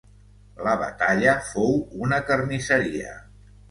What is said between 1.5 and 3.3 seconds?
fou una carnisseria.